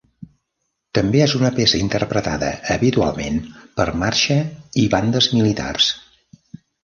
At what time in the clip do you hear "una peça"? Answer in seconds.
1.39-1.81